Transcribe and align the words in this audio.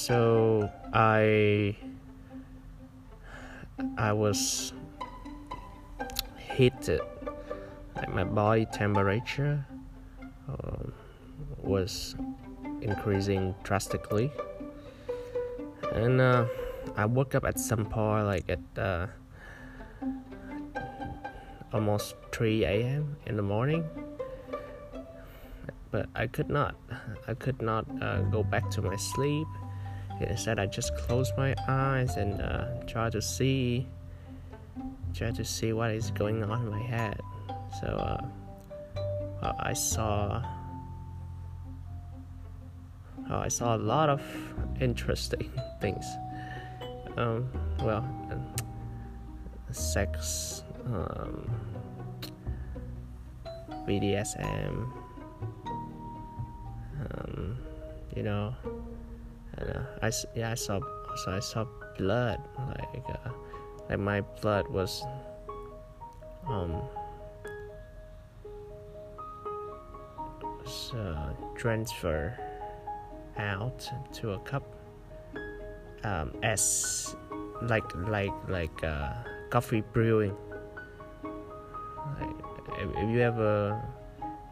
so 0.00 0.72
I 0.94 1.76
I 3.98 4.12
was 4.14 4.72
heated. 6.56 7.02
Like 7.94 8.08
my 8.08 8.24
body 8.24 8.64
temperature 8.72 9.66
um, 10.48 10.92
was 11.60 12.16
increasing 12.80 13.54
drastically. 13.62 14.32
And 15.92 16.18
uh, 16.18 16.46
I 16.96 17.04
woke 17.04 17.34
up 17.34 17.44
at 17.44 17.60
some 17.60 17.84
point 17.84 18.24
like 18.24 18.48
at 18.48 18.64
uh, 18.80 19.06
almost 21.74 22.14
3 22.32 22.64
a.m. 22.64 23.16
in 23.26 23.36
the 23.36 23.42
morning. 23.42 23.84
But 25.90 26.08
I 26.14 26.26
could 26.26 26.48
not. 26.48 26.74
I 27.28 27.34
could 27.34 27.60
not 27.60 27.84
uh, 28.00 28.22
go 28.32 28.42
back 28.42 28.70
to 28.70 28.80
my 28.80 28.96
sleep 28.96 29.46
instead 30.28 30.58
I 30.58 30.66
just 30.66 30.94
closed 30.96 31.36
my 31.36 31.54
eyes 31.68 32.16
and 32.16 32.40
uh, 32.40 32.66
try 32.86 33.10
to 33.10 33.22
see 33.22 33.86
try 35.14 35.30
to 35.30 35.44
see 35.44 35.72
what 35.72 35.90
is 35.90 36.10
going 36.12 36.42
on 36.44 36.60
in 36.62 36.70
my 36.70 36.82
head. 36.82 37.20
So 37.80 37.86
uh, 39.42 39.52
I 39.58 39.72
saw 39.72 40.42
uh, 43.30 43.38
I 43.38 43.48
saw 43.48 43.76
a 43.76 43.78
lot 43.78 44.08
of 44.08 44.22
interesting 44.80 45.50
things. 45.80 46.04
Um, 47.16 47.50
well 47.82 48.04
sex 49.72 50.64
um, 50.86 51.48
BDSM 53.86 54.92
um, 57.14 57.56
you 58.16 58.22
know 58.22 58.54
and 59.58 59.70
uh, 59.70 59.80
I 60.02 60.10
yeah 60.34 60.50
I 60.52 60.54
saw 60.54 60.80
so 61.24 61.32
I 61.32 61.40
saw 61.40 61.66
blood 61.98 62.40
like 62.94 63.04
uh, 63.08 63.30
like 63.88 63.98
my 63.98 64.20
blood 64.40 64.68
was 64.68 65.04
um 66.48 66.82
was 70.62 70.92
uh, 70.94 71.32
transfer 71.56 72.38
out 73.38 73.88
to 74.12 74.32
a 74.32 74.38
cup 74.40 74.62
um, 76.04 76.32
as 76.42 77.16
like 77.62 77.84
like 78.08 78.32
like 78.48 78.84
uh, 78.84 79.12
coffee 79.50 79.82
brewing. 79.92 80.36
Like, 82.18 82.36
if 82.78 83.10
you 83.10 83.20
ever 83.20 83.80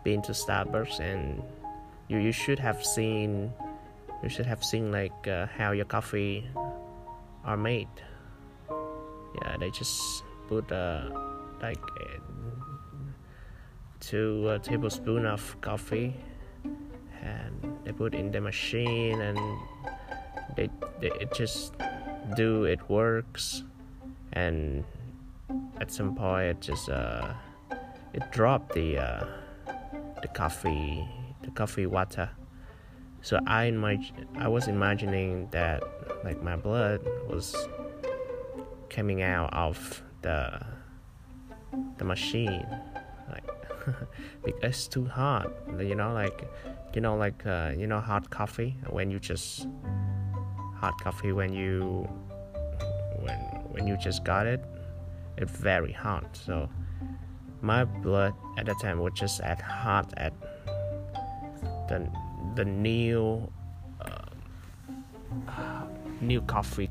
been 0.05 0.23
to 0.23 0.33
Starbucks 0.33 1.01
and 1.01 1.43
you 2.09 2.19
you 2.19 2.33
should 2.33 2.59
have 2.59 2.85
seen 2.85 3.53
you 4.22 4.28
should 4.28 4.47
have 4.47 4.64
seen 4.64 4.91
like 4.91 5.27
uh, 5.27 5.47
how 5.47 5.72
your 5.72 5.84
coffee 5.84 6.47
are 7.44 7.56
made. 7.56 7.88
Yeah 9.42 9.56
they 9.58 9.70
just 9.70 10.24
put 10.48 10.70
uh, 10.72 11.11
like 11.61 11.78
two 14.00 14.46
uh, 14.48 14.58
tablespoon 14.58 15.27
of 15.27 15.61
coffee 15.61 16.14
and 17.22 17.78
they 17.84 17.92
put 17.92 18.14
in 18.14 18.30
the 18.30 18.41
machine 18.41 19.20
and 19.20 19.39
they, 20.56 20.69
they 21.00 21.11
it 21.20 21.33
just 21.34 21.74
do 22.36 22.64
it 22.64 22.80
works. 22.89 23.64
And 24.33 24.84
at 25.80 25.91
some 25.91 26.14
point 26.14 26.44
it 26.48 26.61
just 26.61 26.89
uh 26.89 27.33
it 28.12 28.22
dropped 28.33 28.74
the 28.74 28.98
uh 28.98 29.27
the 30.22 30.28
coffee 30.28 31.08
the 31.42 31.50
coffee 31.50 31.86
water 31.86 32.30
so 33.29 33.39
i 33.47 33.65
imagine 33.65 34.27
i 34.39 34.48
was 34.48 34.69
imagining 34.69 35.48
that 35.51 35.83
like 36.25 36.42
my 36.42 36.57
blood 36.57 37.01
was 37.29 37.69
coming 38.89 39.23
out 39.23 39.52
of 39.52 40.02
the 40.23 40.39
the 41.98 42.05
machine 42.05 42.67
like 43.30 43.45
because 44.45 44.61
it's 44.63 44.89
too 44.89 45.05
hot. 45.05 45.51
You 45.79 45.95
know 45.95 46.13
like 46.13 46.48
you 46.95 47.01
know 47.01 47.17
like 47.17 47.47
uh, 47.47 47.73
you 47.77 47.86
know 47.86 48.01
hot 48.01 48.30
coffee? 48.30 48.77
When 48.89 49.11
you 49.11 49.19
just 49.19 49.67
hot 50.77 50.95
coffee 51.02 51.33
when 51.33 51.52
you 51.52 52.08
when 53.20 53.39
when 53.73 53.86
you 53.86 53.97
just 53.97 54.25
got 54.25 54.47
it 54.47 54.64
it's 55.36 55.52
very 55.52 55.92
hot. 55.92 56.36
So 56.36 56.69
my 57.61 57.85
blood 57.85 58.35
at 58.57 58.67
the 58.67 58.75
time 58.81 58.98
was 58.98 59.13
just 59.14 59.41
at 59.41 59.61
hot 59.61 60.13
at 60.17 60.33
the 61.89 62.11
the 62.58 62.64
new 62.64 63.48
uh, 64.02 65.85
new 66.20 66.41
coffee 66.41 66.91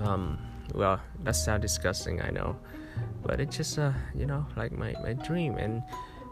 um 0.00 0.36
well 0.74 1.00
that 1.24 1.34
sounds 1.34 1.62
disgusting 1.62 2.20
i 2.20 2.28
know. 2.28 2.54
But 3.24 3.40
it's 3.40 3.56
just 3.56 3.78
uh 3.78 3.92
you 4.14 4.26
know 4.26 4.44
like 4.54 4.70
my, 4.70 4.92
my 5.02 5.14
dream 5.14 5.56
and 5.56 5.82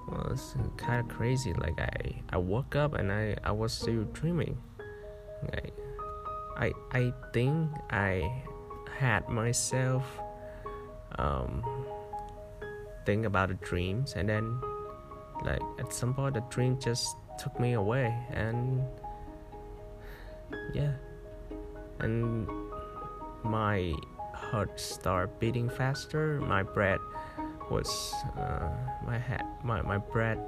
well 0.06 0.28
it's 0.30 0.54
kind 0.76 1.00
of 1.00 1.08
crazy. 1.08 1.54
Like 1.54 1.80
i 1.80 2.20
i 2.28 2.36
woke 2.36 2.76
up 2.76 2.92
and 2.92 3.10
i 3.10 3.34
i 3.42 3.50
was 3.50 3.72
still 3.72 4.04
dreaming. 4.12 4.58
Like 5.42 5.72
i 6.58 6.72
i 6.92 7.12
think 7.32 7.70
i 7.88 8.30
had 8.98 9.26
myself 9.30 10.04
um 11.18 11.64
think 13.06 13.24
about 13.24 13.48
the 13.48 13.58
dreams 13.64 14.12
and 14.16 14.28
then 14.28 14.60
like 15.42 15.62
at 15.78 15.92
some 15.92 16.14
point 16.14 16.34
the 16.34 16.44
dream 16.50 16.78
just 16.78 17.16
took 17.38 17.58
me 17.58 17.72
away 17.72 18.14
and 18.30 18.84
yeah. 20.72 20.92
And 22.00 22.48
my 23.42 23.94
heart 24.32 24.78
started 24.78 25.38
beating 25.38 25.68
faster. 25.68 26.40
My 26.40 26.62
breath 26.62 27.00
was 27.70 28.14
uh, 28.36 28.68
my 29.06 29.18
head 29.18 29.42
my, 29.62 29.80
my 29.82 29.98
breath 29.98 30.38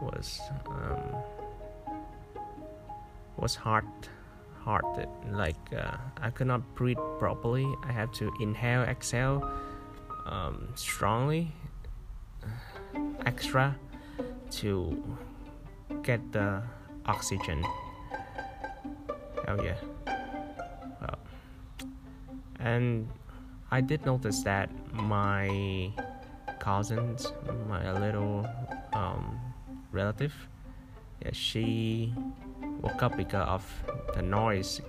was 0.00 0.40
um, 0.66 1.00
was 3.36 3.54
hard 3.54 3.86
hard 4.60 4.84
like 5.30 5.56
uh, 5.76 5.96
I 6.20 6.30
could 6.30 6.46
not 6.46 6.62
breathe 6.74 7.02
properly. 7.18 7.66
I 7.84 7.92
had 7.92 8.12
to 8.14 8.32
inhale 8.40 8.82
exhale 8.82 9.50
um, 10.26 10.68
strongly 10.74 11.52
extra 13.26 13.76
to 14.50 15.02
get 16.02 16.20
the 16.32 16.62
oxygen. 17.06 17.64
Oh 19.48 19.62
yeah. 19.62 19.76
Well 21.00 21.18
and 22.60 23.08
I 23.70 23.80
did 23.80 24.04
notice 24.06 24.42
that 24.42 24.70
my 24.92 25.90
cousins 26.60 27.32
my 27.68 27.92
little 27.98 28.46
um, 28.92 29.40
relative 29.90 30.32
yeah, 31.22 31.30
she 31.32 32.12
woke 32.80 33.02
up 33.02 33.16
because 33.16 33.48
of 33.48 33.64
the 34.14 34.22
noise 34.22 34.80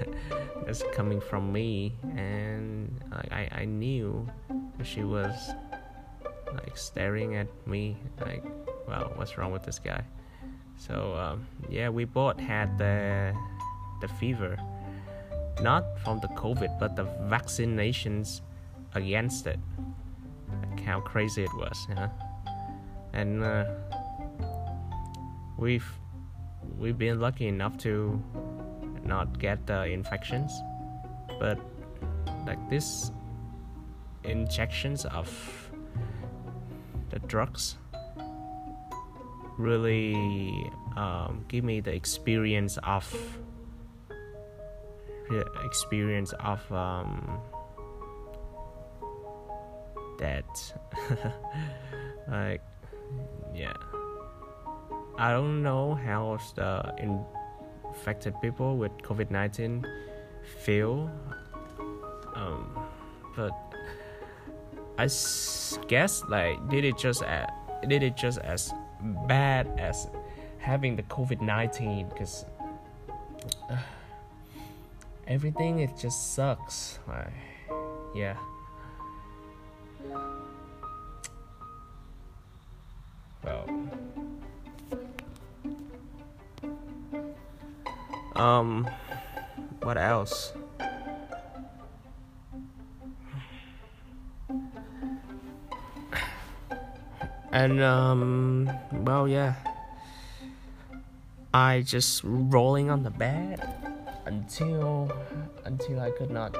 that's 0.66 0.82
coming 0.92 1.20
from 1.20 1.52
me 1.52 1.94
and 2.16 3.00
I, 3.30 3.48
I 3.52 3.64
knew 3.64 4.28
she 4.82 5.02
was 5.02 5.34
like 6.54 6.76
staring 6.76 7.36
at 7.36 7.48
me 7.66 7.96
like 8.20 8.44
well 8.86 9.12
what's 9.16 9.38
wrong 9.38 9.52
with 9.52 9.64
this 9.64 9.78
guy? 9.78 10.04
So 10.76 11.14
um, 11.14 11.46
yeah 11.70 11.88
we 11.88 12.04
both 12.04 12.38
had 12.38 12.78
the 12.78 13.34
the 14.00 14.08
fever. 14.08 14.56
Not 15.60 15.84
from 16.00 16.20
the 16.20 16.28
covid 16.28 16.78
but 16.78 16.96
the 16.96 17.04
vaccinations 17.28 18.40
against 18.94 19.46
it. 19.46 19.60
Like 20.70 20.80
how 20.80 21.00
crazy 21.00 21.44
it 21.44 21.54
was 21.54 21.76
huh? 21.94 22.08
and 23.12 23.44
uh, 23.44 23.64
we've 25.56 25.86
we've 26.78 26.98
been 26.98 27.20
lucky 27.20 27.46
enough 27.46 27.76
to 27.78 28.22
not 29.04 29.38
get 29.38 29.66
the 29.66 29.84
infections. 29.84 30.52
But 31.38 31.58
like 32.46 32.58
this 32.70 33.10
injections 34.24 35.04
of 35.06 35.61
the 37.12 37.18
drugs 37.20 37.76
really 39.58 40.70
um, 40.96 41.44
give 41.48 41.62
me 41.62 41.80
the 41.80 41.92
experience 41.92 42.78
of 42.82 43.06
the 45.28 45.46
experience 45.64 46.32
of 46.40 46.60
um, 46.72 47.38
that. 50.18 50.74
Like 52.28 52.62
yeah. 53.54 53.72
I 55.18 55.32
don't 55.32 55.62
know 55.62 55.94
how 55.94 56.38
the 56.54 56.94
infected 57.92 58.34
people 58.40 58.76
with 58.78 58.92
COVID 59.02 59.30
19 59.30 59.84
feel, 60.64 61.10
um, 62.34 62.86
but 63.36 63.52
I 65.02 65.08
guess 65.88 66.22
like 66.28 66.68
did 66.68 66.84
it 66.84 66.96
just 66.96 67.24
as, 67.24 67.48
did 67.88 68.04
it 68.04 68.16
just 68.16 68.38
as 68.38 68.72
bad 69.26 69.66
as 69.76 70.06
having 70.58 70.94
the 70.94 71.02
COVID 71.02 71.40
nineteen 71.40 72.08
because 72.08 72.44
uh, 73.68 73.78
everything 75.26 75.80
it 75.80 75.90
just 75.98 76.36
sucks. 76.36 77.00
I, 77.08 77.26
yeah. 78.14 78.36
Well. 83.42 83.66
Um, 88.36 88.88
what 89.82 89.98
else? 89.98 90.52
And 97.52 97.82
um, 97.82 98.70
well, 98.92 99.28
yeah. 99.28 99.54
I 101.54 101.82
just 101.82 102.22
rolling 102.24 102.88
on 102.88 103.02
the 103.02 103.10
bed 103.10 103.60
until 104.24 105.12
until 105.66 106.00
I 106.00 106.10
could 106.10 106.30
not 106.30 106.56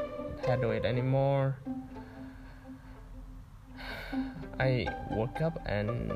handle 0.46 0.70
it 0.70 0.84
anymore. 0.84 1.56
I 4.60 4.86
woke 5.10 5.40
up 5.40 5.58
and 5.64 6.12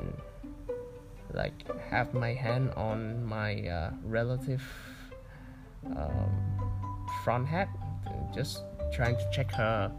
like 1.33 1.53
have 1.89 2.13
my 2.13 2.33
hand 2.33 2.71
on 2.77 3.25
my 3.25 3.67
uh, 3.67 3.91
relative 4.03 4.61
um, 5.95 6.29
front 7.23 7.47
head, 7.47 7.67
just 8.33 8.61
trying 8.93 9.15
to 9.15 9.27
check 9.33 9.51
her 9.51 9.91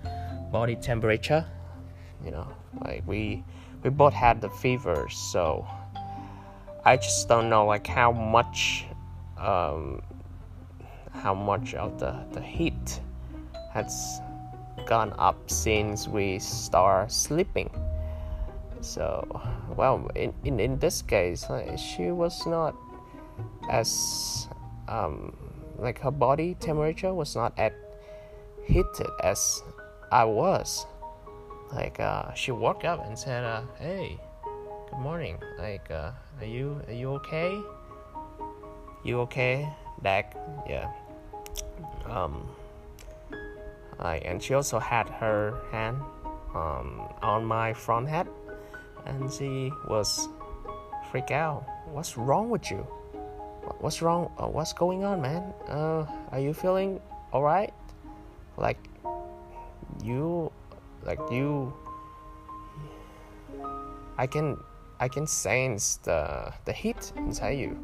body 0.52 0.76
temperature. 0.76 1.44
You 2.24 2.30
know, 2.30 2.48
like 2.84 3.02
we 3.06 3.44
we 3.82 3.90
both 3.90 4.12
had 4.12 4.40
the 4.40 4.50
fever, 4.50 5.08
so 5.10 5.66
I 6.84 6.96
just 6.96 7.28
don't 7.28 7.48
know 7.48 7.66
like 7.66 7.86
how 7.86 8.12
much 8.12 8.86
um, 9.36 10.02
how 11.12 11.34
much 11.34 11.74
of 11.74 11.98
the, 11.98 12.14
the 12.32 12.40
heat 12.40 13.00
has 13.72 14.20
gone 14.86 15.12
up 15.18 15.50
since 15.50 16.08
we 16.08 16.38
start 16.38 17.12
sleeping. 17.12 17.70
So, 18.80 19.26
well, 19.76 20.08
in, 20.14 20.32
in, 20.44 20.60
in 20.60 20.78
this 20.78 21.02
case, 21.02 21.46
she 21.76 22.10
was 22.10 22.46
not 22.46 22.74
as 23.70 24.48
um, 24.88 25.36
like 25.78 25.98
her 26.00 26.10
body 26.10 26.54
temperature 26.54 27.12
was 27.12 27.36
not 27.36 27.52
as 27.58 27.72
heated 28.66 29.10
as 29.22 29.62
I 30.10 30.24
was. 30.24 30.86
Like 31.72 32.00
uh, 32.00 32.32
she 32.34 32.50
woke 32.50 32.84
up 32.84 33.04
and 33.04 33.18
said, 33.18 33.44
uh, 33.44 33.62
"Hey, 33.78 34.18
good 34.90 34.98
morning. 34.98 35.38
Like, 35.58 35.90
uh, 35.90 36.12
are 36.40 36.46
you 36.46 36.80
are 36.88 36.94
you 36.94 37.10
okay? 37.20 37.60
You 39.04 39.20
okay, 39.28 39.68
Dad? 40.02 40.34
Yeah. 40.68 40.90
Um. 42.08 42.48
Like, 43.98 44.22
and 44.24 44.40
she 44.42 44.54
also 44.54 44.78
had 44.78 45.08
her 45.08 45.58
hand 45.72 45.98
um, 46.54 47.02
on 47.20 47.44
my 47.44 47.74
front 47.74 48.08
head, 48.08 48.28
and 49.06 49.30
she 49.32 49.72
was 49.88 50.28
freak 51.10 51.30
out. 51.30 51.66
What's 51.90 52.16
wrong 52.16 52.48
with 52.48 52.70
you? 52.70 52.86
What's 53.80 54.00
wrong? 54.00 54.30
Uh, 54.38 54.46
what's 54.46 54.72
going 54.72 55.04
on, 55.04 55.20
man? 55.20 55.52
Uh, 55.68 56.06
are 56.30 56.38
you 56.38 56.54
feeling 56.54 57.00
alright? 57.32 57.74
Like, 58.56 58.78
you, 60.02 60.52
like 61.04 61.20
you. 61.30 61.72
I 64.16 64.26
can, 64.26 64.58
I 65.00 65.08
can 65.08 65.26
sense 65.26 65.96
the 66.02 66.52
the 66.64 66.72
heat 66.72 67.12
inside 67.16 67.58
you. 67.58 67.78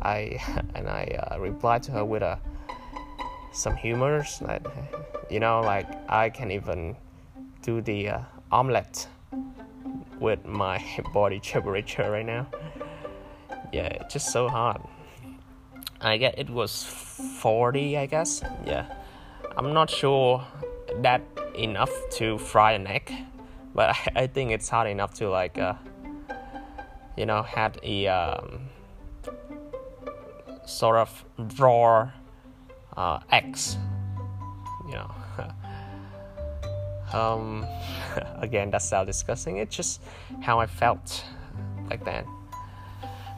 I 0.00 0.38
and 0.74 0.88
I 0.88 1.04
uh, 1.04 1.38
replied 1.38 1.82
to 1.84 1.92
her 1.92 2.04
with 2.04 2.22
a 2.22 2.38
some 3.52 3.76
humors 3.76 4.38
that 4.40 4.66
you 5.30 5.40
know 5.40 5.60
like 5.60 5.86
I 6.08 6.30
can 6.30 6.50
even 6.50 6.96
do 7.62 7.80
the 7.80 8.08
uh, 8.08 8.18
omelette 8.50 9.06
with 10.18 10.44
my 10.46 10.82
body 11.14 11.40
temperature 11.40 12.10
right 12.10 12.26
now. 12.26 12.46
Yeah, 13.72 13.86
it's 13.86 14.12
just 14.12 14.32
so 14.32 14.48
hot. 14.48 14.88
I 16.00 16.16
get 16.16 16.38
it 16.38 16.50
was 16.50 16.82
40, 16.84 17.96
I 17.96 18.06
guess. 18.06 18.42
Yeah, 18.66 18.86
I'm 19.56 19.72
not 19.72 19.88
sure 19.88 20.44
that 21.00 21.22
enough 21.54 21.92
to 22.12 22.38
fry 22.38 22.72
an 22.72 22.86
egg, 22.86 23.12
but 23.74 23.90
I, 23.90 23.96
I 24.22 24.26
think 24.26 24.50
it's 24.52 24.68
hot 24.68 24.86
enough 24.86 25.14
to 25.14 25.28
like, 25.28 25.58
uh, 25.58 25.74
you 27.16 27.26
know, 27.26 27.42
had 27.42 27.78
a 27.82 28.06
um, 28.08 28.68
sort 30.64 30.96
of 30.96 31.24
raw 31.58 32.10
uh, 32.96 33.20
eggs. 33.30 33.76
You 34.86 34.94
know. 34.94 35.14
um, 37.12 37.66
again, 38.36 38.70
that's 38.70 38.90
how 38.90 39.04
disgusting. 39.04 39.58
It's 39.58 39.76
just 39.76 40.02
how 40.40 40.60
I 40.60 40.66
felt 40.66 41.24
back 41.88 42.04
then. 42.04 42.24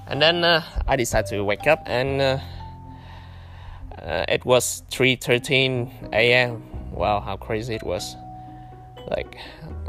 And 0.07 0.21
then 0.21 0.45
uh, 0.45 0.63
I 0.87 0.97
decided 0.97 1.31
to 1.31 1.45
wake 1.45 1.67
up, 1.67 1.83
and 1.87 2.21
uh, 2.21 2.39
uh, 3.99 4.25
it 4.29 4.45
was 4.45 4.83
3:13 4.91 6.13
a.m. 6.13 6.63
Wow, 6.95 7.21
how 7.21 7.37
crazy 7.37 7.75
it 7.75 7.83
was! 7.83 8.17
Like, 9.11 9.37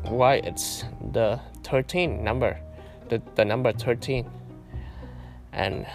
why 0.10 0.36
it's 0.36 0.84
the 1.13 1.40
13 1.63 2.24
number, 2.24 2.60
the 3.10 3.22
the 3.36 3.46
number 3.46 3.72
13, 3.72 4.25
and 5.54 5.86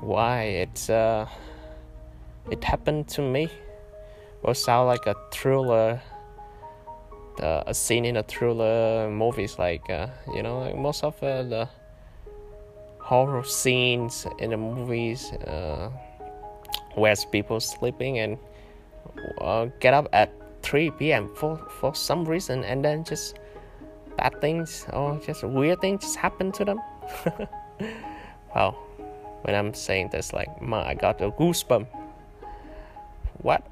why 0.00 0.42
it's 0.42 0.90
uh, 0.90 1.26
it 2.50 2.62
happened 2.62 3.08
to 3.08 3.22
me. 3.22 3.48
Will 4.42 4.54
sound 4.54 4.88
like 4.88 5.06
a 5.06 5.14
thriller 5.32 6.00
a 7.42 7.74
scene 7.74 8.04
in 8.04 8.16
a 8.16 8.22
thriller 8.22 9.10
movies 9.10 9.58
like 9.58 9.88
uh, 9.90 10.08
you 10.34 10.42
know 10.42 10.60
like 10.60 10.76
most 10.76 11.04
of 11.04 11.14
uh, 11.22 11.42
the 11.42 11.68
horror 12.98 13.44
scenes 13.44 14.26
in 14.38 14.50
the 14.50 14.56
movies 14.56 15.32
uh, 15.32 15.90
where 16.94 17.14
people 17.32 17.60
sleeping 17.60 18.18
and 18.18 18.38
uh, 19.40 19.66
get 19.80 19.94
up 19.94 20.08
at 20.12 20.32
3 20.62 20.90
p.m. 20.92 21.28
for 21.34 21.56
for 21.80 21.94
some 21.94 22.24
reason 22.24 22.64
and 22.64 22.84
then 22.84 23.04
just 23.04 23.38
bad 24.16 24.40
things 24.40 24.86
or 24.92 25.18
just 25.24 25.42
weird 25.44 25.80
things 25.80 26.02
just 26.02 26.16
happen 26.16 26.52
to 26.52 26.64
them 26.64 26.80
well 28.54 28.72
when 29.42 29.54
i'm 29.54 29.72
saying 29.72 30.08
this 30.12 30.32
like 30.32 30.60
my 30.60 30.84
i 30.86 30.94
got 30.94 31.20
a 31.22 31.30
goosebump 31.30 31.86
what 33.40 33.66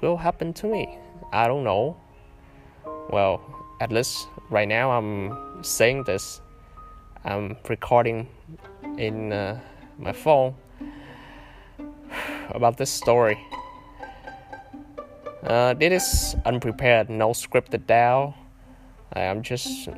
will 0.00 0.16
happen 0.16 0.52
to 0.52 0.66
me 0.66 0.98
i 1.32 1.46
don't 1.46 1.62
know 1.62 1.96
well, 3.10 3.40
at 3.80 3.92
least 3.92 4.28
right 4.50 4.66
now 4.66 4.90
I'm 4.90 5.62
saying 5.62 6.04
this. 6.04 6.40
I'm 7.24 7.56
recording 7.68 8.28
in 8.96 9.32
uh, 9.32 9.60
my 9.98 10.12
phone 10.12 10.54
about 12.50 12.76
this 12.76 12.90
story. 12.90 13.38
Uh, 15.42 15.74
this 15.74 16.34
is 16.34 16.36
unprepared, 16.44 17.10
no 17.10 17.30
scripted 17.30 17.86
down. 17.86 18.32
I'm 19.12 19.42
just 19.42 19.88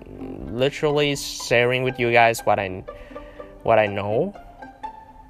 literally 0.49 1.15
sharing 1.17 1.83
with 1.83 2.01
you 2.01 2.11
guys 2.11 2.41
what 2.41 2.59
I 2.59 2.83
what 3.63 3.79
I 3.79 3.87
know. 3.87 4.35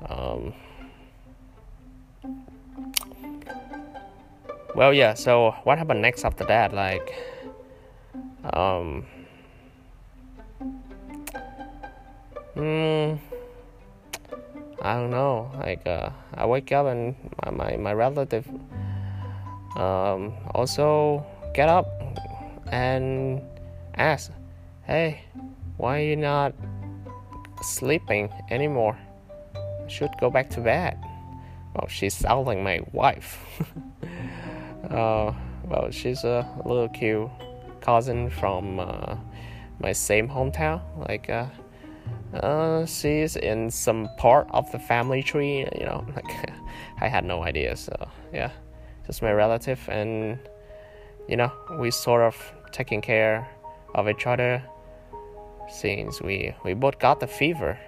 Um, 0.08 0.54
well, 4.74 4.94
yeah. 4.94 5.14
So 5.14 5.54
what 5.64 5.78
happened 5.78 6.00
next 6.00 6.24
after 6.24 6.44
that? 6.44 6.72
Like 6.72 7.12
um, 8.52 9.04
mm, 12.56 13.18
I 14.80 14.94
don't 14.94 15.10
know. 15.10 15.50
Like 15.58 15.86
uh, 15.86 16.10
I 16.34 16.46
wake 16.46 16.70
up 16.72 16.86
and 16.86 17.16
my 17.44 17.50
my, 17.50 17.76
my 17.76 17.92
relative 17.92 18.46
um, 19.76 20.32
also 20.54 21.24
get 21.54 21.68
up 21.68 21.86
and 22.70 23.42
ask, 23.94 24.32
"Hey, 24.82 25.22
why 25.76 26.00
are 26.00 26.04
you 26.04 26.16
not 26.16 26.54
sleeping 27.62 28.30
anymore? 28.50 28.96
should 29.86 30.10
go 30.18 30.30
back 30.30 30.48
to 30.50 30.60
bed." 30.60 30.98
Well, 31.74 31.88
she's 31.88 32.14
sounding 32.14 32.62
my 32.62 32.80
wife. 32.92 33.44
uh, 34.90 35.32
well, 35.64 35.90
she's 35.90 36.22
a 36.24 36.46
little 36.64 36.88
cute 36.88 37.28
cousin 37.80 38.30
from 38.30 38.78
uh, 38.78 39.16
my 39.80 39.92
same 39.92 40.28
hometown. 40.28 40.80
Like, 41.08 41.28
uh, 41.28 41.46
uh, 42.34 42.86
she's 42.86 43.36
in 43.36 43.70
some 43.70 44.08
part 44.18 44.46
of 44.50 44.70
the 44.72 44.78
family 44.78 45.22
tree. 45.22 45.66
You 45.78 45.84
know, 45.84 46.06
like 46.16 46.50
I 47.00 47.08
had 47.08 47.24
no 47.24 47.42
idea. 47.42 47.76
So 47.76 48.08
yeah, 48.32 48.50
just 49.06 49.22
my 49.22 49.32
relative, 49.32 49.80
and 49.88 50.38
you 51.28 51.36
know, 51.36 51.52
we 51.78 51.90
sort 51.90 52.22
of 52.22 52.36
taking 52.72 53.00
care 53.00 53.48
of 53.94 54.08
each 54.08 54.26
other 54.26 54.62
since 55.70 56.20
we 56.20 56.54
we 56.64 56.74
both 56.74 56.98
got 56.98 57.20
the 57.20 57.26
fever. 57.26 57.78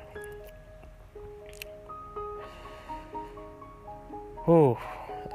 Whew. 4.47 4.79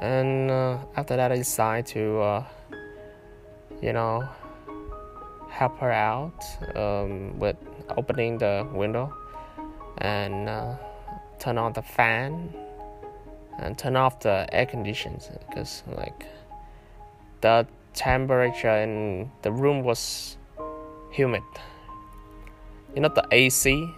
And 0.00 0.50
uh, 0.50 0.78
after 0.96 1.16
that, 1.16 1.30
I 1.30 1.36
decided 1.36 1.86
to, 1.94 2.18
uh, 2.20 2.44
you 3.80 3.92
know, 3.92 4.28
help 5.48 5.78
her 5.78 5.92
out 5.92 6.42
um, 6.74 7.38
with 7.38 7.56
opening 7.96 8.38
the 8.38 8.66
window 8.72 9.14
and 9.98 10.48
uh, 10.48 10.74
turn 11.38 11.58
on 11.58 11.72
the 11.74 11.82
fan 11.82 12.52
and 13.58 13.76
turn 13.76 13.96
off 13.96 14.20
the 14.20 14.46
air 14.52 14.66
conditions 14.66 15.30
because 15.48 15.82
like 15.96 16.26
the 17.40 17.66
temperature 17.94 18.76
in 18.76 19.30
the 19.42 19.52
room 19.52 19.82
was 19.82 20.36
humid. 21.10 21.42
You 22.94 23.02
know 23.02 23.08
the 23.08 23.26
AC, 23.30 23.88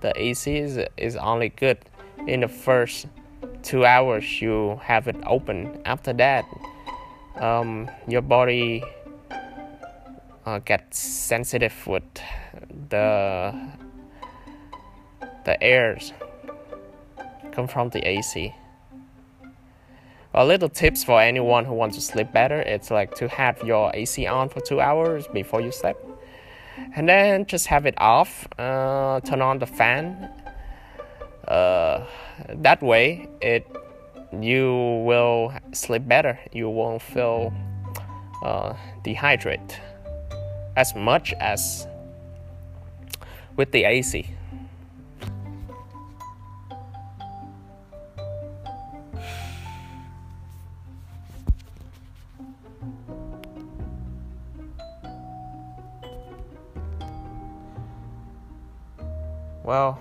the 0.00 0.12
AC 0.20 0.56
is 0.56 0.78
is 0.96 1.16
only 1.16 1.48
good 1.50 1.78
in 2.26 2.40
the 2.40 2.48
first 2.48 3.06
two 3.62 3.84
hours 3.84 4.40
you 4.40 4.80
have 4.82 5.08
it 5.08 5.16
open. 5.26 5.80
After 5.84 6.12
that, 6.14 6.44
um, 7.36 7.90
your 8.06 8.22
body 8.22 8.82
uh, 10.46 10.58
gets 10.60 10.98
sensitive 10.98 11.86
with 11.86 12.04
the 12.90 13.54
the 15.44 15.62
airs 15.62 16.12
come 17.52 17.68
from 17.68 17.88
the 17.90 18.06
AC. 18.06 18.54
A 20.36 20.44
little 20.44 20.68
tips 20.68 21.04
for 21.04 21.20
anyone 21.20 21.64
who 21.64 21.74
wants 21.74 21.94
to 21.96 22.02
sleep 22.02 22.32
better. 22.32 22.60
It's 22.60 22.90
like 22.90 23.14
to 23.16 23.28
have 23.28 23.62
your 23.62 23.92
AC 23.94 24.26
on 24.26 24.48
for 24.48 24.60
two 24.60 24.80
hours 24.80 25.28
before 25.28 25.60
you 25.60 25.70
sleep, 25.70 25.96
and 26.96 27.08
then 27.08 27.46
just 27.46 27.68
have 27.68 27.86
it 27.86 27.94
off. 27.98 28.48
Uh, 28.58 29.20
turn 29.20 29.40
on 29.40 29.60
the 29.60 29.66
fan. 29.66 30.28
Uh, 31.46 32.04
that 32.48 32.82
way, 32.82 33.28
it 33.40 33.64
you 34.32 35.02
will 35.06 35.52
sleep 35.72 36.08
better. 36.08 36.38
You 36.52 36.68
won't 36.68 37.00
feel 37.00 37.52
uh, 38.42 38.74
dehydrated 39.04 39.76
as 40.76 40.96
much 40.96 41.32
as 41.34 41.86
with 43.56 43.70
the 43.70 43.84
AC. 43.84 44.28
Well, 59.64 59.98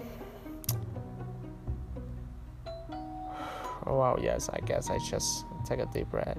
oh 3.85 3.95
wow, 3.95 4.17
yes, 4.21 4.49
I 4.49 4.59
guess 4.65 4.89
I 4.89 4.97
just 4.99 5.45
take 5.65 5.79
a 5.79 5.85
deep 5.85 6.09
breath. 6.11 6.37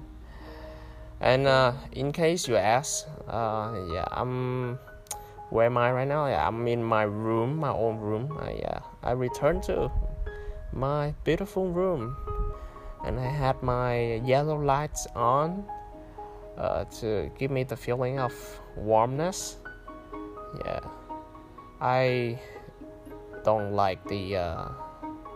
And 1.21 1.47
uh, 1.47 1.73
in 1.93 2.13
case 2.13 2.47
you 2.47 2.57
ask, 2.57 3.07
uh, 3.27 3.73
yeah, 3.91 4.05
I'm 4.13 4.79
where 5.49 5.67
am 5.67 5.79
I 5.79 5.93
right 5.93 6.07
now? 6.07 6.27
Yeah, 6.27 6.47
I'm 6.47 6.69
in 6.69 6.85
my 6.85 7.05
room, 7.05 7.57
my 7.57 7.71
own 7.71 7.99
room. 7.99 8.37
I, 8.41 8.59
yeah, 8.59 8.81
I 9.03 9.13
returned 9.13 9.63
to 9.65 9.91
my 10.73 11.15
beautiful 11.25 11.71
room, 11.71 12.17
and 13.07 13.19
I 13.19 13.31
had 13.31 13.63
my 13.63 14.17
yellow 14.25 14.61
lights 14.61 15.07
on 15.15 15.65
uh, 16.57 16.85
to 17.01 17.31
give 17.39 17.51
me 17.51 17.65
the 17.65 17.77
feeling 17.77 18.19
of 18.19 18.33
warmness. 18.77 19.57
Yeah, 20.65 20.81
I 21.81 22.39
don't 23.45 23.73
like 23.73 24.07
the 24.09 24.37
uh, 24.37 24.69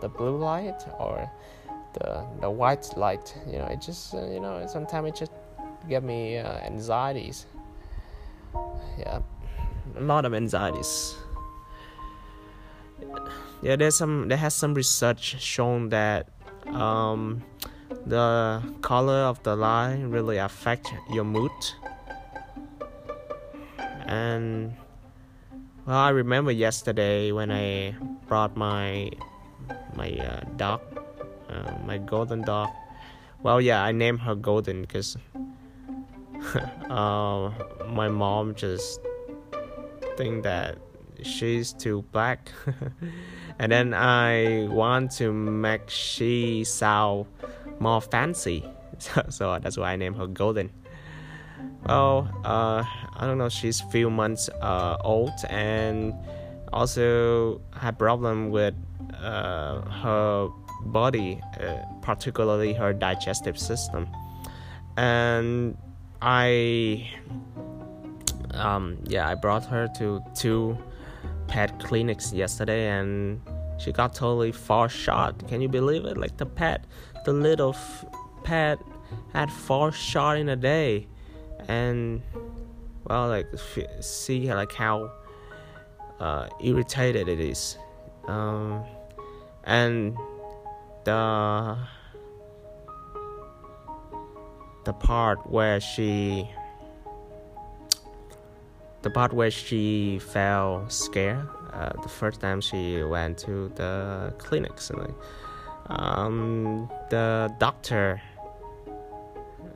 the 0.01 0.09
blue 0.09 0.37
light 0.37 0.81
or 0.99 1.29
the 1.93 2.25
the 2.41 2.49
white 2.49 2.89
light. 2.95 3.35
You 3.47 3.59
know, 3.59 3.65
it 3.65 3.81
just 3.81 4.13
uh, 4.13 4.25
you 4.27 4.39
know 4.39 4.65
sometimes 4.67 5.09
it 5.09 5.15
just 5.15 5.31
give 5.87 6.03
me 6.03 6.37
uh, 6.37 6.59
anxieties. 6.59 7.45
Yeah, 8.97 9.19
a 9.97 10.01
lot 10.01 10.25
of 10.25 10.33
anxieties. 10.33 11.15
Yeah, 13.61 13.75
there's 13.75 13.95
some. 13.95 14.27
There 14.27 14.37
has 14.37 14.55
some 14.55 14.73
research 14.73 15.41
shown 15.41 15.89
that 15.89 16.29
um, 16.67 17.43
the 18.05 18.61
color 18.81 19.23
of 19.27 19.41
the 19.43 19.55
light 19.55 20.01
really 20.03 20.37
affect 20.37 20.91
your 21.11 21.23
mood. 21.23 21.51
And 24.05 24.75
well, 25.85 25.97
I 25.97 26.09
remember 26.09 26.51
yesterday 26.51 27.31
when 27.31 27.51
I 27.51 27.95
brought 28.27 28.55
my 28.57 29.11
my 29.95 30.11
uh, 30.11 30.41
dog, 30.55 30.81
uh, 31.49 31.73
my 31.85 31.97
golden 31.97 32.41
dog. 32.41 32.69
Well, 33.41 33.61
yeah, 33.61 33.83
I 33.83 33.91
named 33.91 34.19
her 34.21 34.35
Golden 34.35 34.81
because 34.81 35.17
uh, 36.89 37.51
my 37.87 38.07
mom 38.09 38.55
just 38.55 38.99
think 40.17 40.43
that 40.43 40.77
she's 41.23 41.73
too 41.73 42.03
black 42.11 42.51
and 43.59 43.71
then 43.71 43.93
i 43.93 44.67
want 44.69 45.11
to 45.11 45.31
make 45.33 45.89
she 45.89 46.63
sound 46.63 47.25
more 47.79 48.01
fancy. 48.01 48.63
So, 48.99 49.23
so 49.29 49.59
that's 49.59 49.77
why 49.77 49.93
i 49.93 49.95
named 49.95 50.17
her 50.17 50.27
golden. 50.27 50.71
Well 51.85 52.27
uh, 52.43 52.83
i 53.15 53.25
don't 53.25 53.37
know 53.37 53.47
she's 53.47 53.79
few 53.79 54.09
months 54.09 54.49
uh, 54.61 54.97
old 55.05 55.31
and 55.49 56.13
also 56.73 57.61
had 57.71 57.97
problem 57.97 58.49
with 58.49 58.73
uh, 59.23 59.81
her 60.03 60.49
body 60.87 61.39
uh, 61.61 61.77
particularly 62.01 62.73
her 62.73 62.91
digestive 62.91 63.57
system. 63.57 64.07
And 64.97 65.77
I 66.21 67.09
um 68.53 68.97
yeah 69.05 69.29
I 69.29 69.35
brought 69.35 69.65
her 69.65 69.87
to 69.99 70.21
two 70.35 70.77
pet 71.47 71.79
clinics 71.79 72.33
yesterday 72.33 72.87
and 72.89 73.39
she 73.79 73.91
got 73.91 74.13
totally 74.13 74.51
far 74.51 74.89
shot. 74.89 75.47
Can 75.47 75.61
you 75.61 75.69
believe 75.69 76.05
it? 76.05 76.17
Like 76.17 76.37
the 76.37 76.45
pet, 76.45 76.83
the 77.25 77.33
little 77.33 77.73
f- 77.73 78.05
pet 78.43 78.77
had 79.33 79.51
far 79.51 79.91
shot 79.91 80.37
in 80.37 80.49
a 80.49 80.55
day, 80.55 81.07
and 81.67 82.21
well, 83.05 83.29
like 83.29 83.47
f- 83.53 84.03
see 84.03 84.53
like 84.53 84.73
how 84.73 85.11
uh, 86.19 86.49
irritated 86.61 87.29
it 87.29 87.39
is, 87.39 87.77
um, 88.27 88.83
and 89.63 90.17
the 91.05 91.77
the 94.83 94.93
part 94.93 95.49
where 95.49 95.79
she 95.79 96.49
the 99.03 99.09
part 99.09 99.31
where 99.31 99.51
she 99.51 100.19
felt 100.19 100.91
scared 100.91 101.47
uh, 101.73 101.93
the 102.01 102.09
first 102.09 102.41
time 102.41 102.61
she 102.61 103.03
went 103.03 103.37
to 103.39 103.71
the 103.75 104.33
clinics 104.37 104.91
like, 104.91 105.13
um, 105.87 106.89
the 107.09 107.53
doctor 107.59 108.21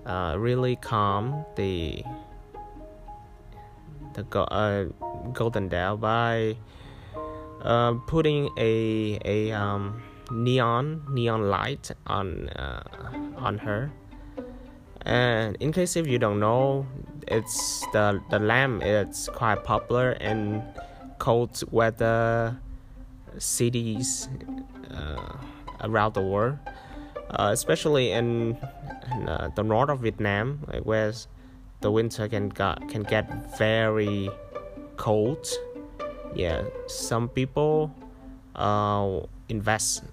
uh, 0.06 0.36
really 0.38 0.76
calmed 0.76 1.46
the 1.56 2.04
the 4.14 4.24
go- 4.24 4.44
uh, 4.44 4.86
golden 5.34 5.70
dale 5.70 5.98
by 5.98 6.56
uh, 7.64 7.94
putting 8.08 8.50
a 8.58 9.20
a 9.26 9.52
um, 9.52 10.02
neon 10.32 11.02
neon 11.10 11.50
light 11.50 11.92
on 12.08 12.50
uh, 12.50 12.84
on 13.38 13.58
her. 13.58 13.92
And 15.06 15.58
in 15.60 15.74
case 15.74 15.96
if 15.98 16.08
you 16.08 16.18
don't 16.18 16.40
know 16.40 16.86
it's 17.28 17.86
the 17.92 18.22
the 18.30 18.40
lamp 18.40 18.84
it's 18.84 19.28
quite 19.30 19.64
popular 19.64 20.12
in 20.14 20.64
cold 21.24 21.56
weather 21.72 22.60
cities 23.38 24.28
uh, 24.92 25.38
around 25.80 26.14
the 26.14 26.22
world 26.22 26.58
uh, 27.30 27.50
especially 27.54 28.12
in, 28.12 28.58
in 29.16 29.30
uh, 29.30 29.50
the 29.56 29.64
north 29.64 29.90
of 29.90 30.02
Vietnam 30.02 30.60
like 30.68 30.84
where 30.84 31.14
the 31.80 31.90
winter 31.90 32.28
can 32.28 32.50
got, 32.50 32.90
can 32.90 33.04
get 33.04 33.58
very 33.58 34.30
cold. 34.98 35.48
Yeah 36.36 36.64
some 36.88 37.30
people 37.30 37.96
uh, 38.56 39.22
invest 39.48 40.04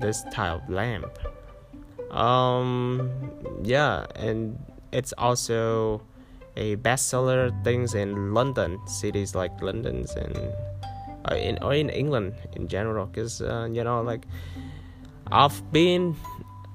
this 0.00 0.24
type 0.32 0.62
of 0.62 0.70
lamp. 0.70 1.12
Um, 2.10 3.10
yeah, 3.62 4.06
and 4.16 4.58
it's 4.92 5.12
also 5.18 6.00
a 6.56 6.76
bestseller 6.76 7.52
things 7.64 7.94
in 7.94 8.34
London, 8.34 8.78
cities 8.86 9.34
like 9.34 9.60
London's 9.60 10.14
and 10.14 10.36
uh, 11.30 11.34
in 11.34 11.58
or 11.62 11.74
in 11.74 11.88
England 11.88 12.34
in 12.52 12.68
general, 12.68 13.06
because 13.06 13.40
uh, 13.40 13.68
you 13.70 13.84
know 13.84 14.02
like 14.02 14.26
I've 15.30 15.72
been 15.72 16.16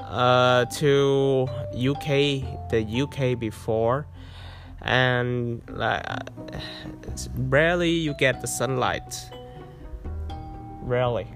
uh, 0.02 0.66
to 0.66 1.48
UK, 1.76 2.70
the 2.70 2.86
UK 3.04 3.40
before, 3.40 4.08
and 4.82 5.62
like 5.70 6.06
rarely 7.36 7.92
you 7.92 8.14
get 8.16 8.42
the 8.42 8.48
sunlight. 8.48 9.30
Rarely 10.82 11.28